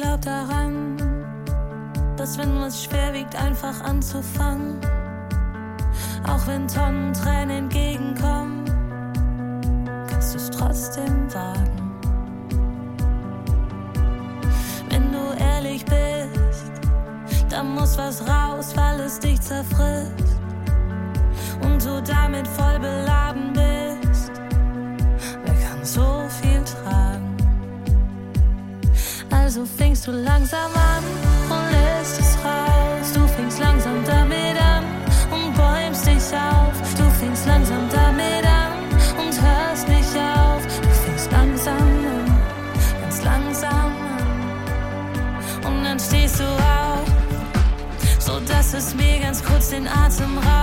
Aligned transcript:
glaub 0.00 0.20
daran, 0.22 0.96
dass 2.16 2.38
wenn 2.38 2.58
was 2.60 2.84
schwer 2.84 3.12
wiegt, 3.12 3.36
einfach 3.36 3.82
anzufangen. 3.82 4.78
Auch 6.26 6.46
wenn 6.46 6.66
Tonnen 6.66 7.12
Tränen 7.12 7.64
entgegenkommen, 7.64 8.64
kannst 10.10 10.34
du 10.34 10.38
es 10.38 10.50
trotzdem 10.50 11.32
wagen. 11.34 12.00
Wenn 14.88 15.12
du 15.12 15.44
ehrlich 15.44 15.84
bist, 15.84 16.72
dann 17.50 17.74
muss 17.74 17.98
was 17.98 18.26
raus, 18.26 18.72
weil 18.76 19.00
es 19.00 19.18
dich 19.18 19.40
zerfrisst. 19.40 20.38
Und 21.62 21.84
du 21.84 22.02
damit 22.02 22.48
voll 22.48 22.69
Also 29.50 29.66
fängst 29.66 30.06
du 30.06 30.12
langsam 30.12 30.70
an 30.76 31.02
und 31.50 31.72
lässt 31.72 32.20
es 32.20 32.36
raus. 32.36 33.12
Du 33.12 33.26
fängst 33.26 33.58
langsam 33.58 33.96
damit 34.06 34.56
an 34.62 34.84
und 35.32 35.52
bäumst 35.56 36.06
dich 36.06 36.22
auf. 36.32 36.72
Du 36.96 37.02
fängst 37.18 37.46
langsam 37.48 37.88
damit 37.90 38.46
an 38.46 38.70
und 39.18 39.42
hörst 39.42 39.88
nicht 39.88 40.14
auf. 40.16 40.62
Du 40.80 40.88
fängst 41.04 41.32
langsam 41.32 41.76
an, 41.76 42.40
ganz 43.00 43.24
langsam 43.24 43.92
an. 44.14 45.66
Und 45.66 45.82
dann 45.82 45.98
stehst 45.98 46.38
du 46.38 46.44
auf, 46.44 47.08
so 48.20 48.38
dass 48.46 48.72
es 48.72 48.94
mir 48.94 49.18
ganz 49.18 49.42
kurz 49.42 49.70
den 49.70 49.88
Atem 49.88 50.38
raubt. 50.38 50.59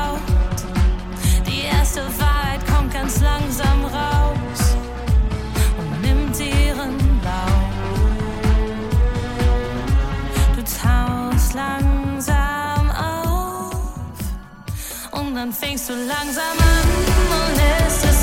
Dann 15.38 15.54
fängst 15.54 15.88
du 15.88 15.94
langsam 15.94 16.58
an 16.58 16.88
und 17.30 17.62
es 17.86 18.04
raus. 18.04 18.17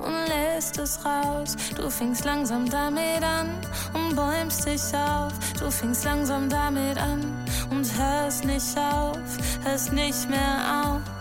Und 0.00 0.28
lässt 0.28 0.78
es 0.78 1.04
raus. 1.04 1.56
Du 1.76 1.90
fängst 1.90 2.24
langsam 2.24 2.68
damit 2.68 3.22
an 3.22 3.48
und 3.92 4.16
bäumst 4.16 4.66
dich 4.66 4.82
auf. 4.94 5.32
Du 5.58 5.70
fängst 5.70 6.04
langsam 6.04 6.48
damit 6.48 6.98
an 6.98 7.20
und 7.70 7.86
hörst 7.98 8.44
nicht 8.44 8.76
auf, 8.76 9.18
hörst 9.64 9.92
nicht 9.92 10.28
mehr 10.28 10.58
auf. 10.84 11.19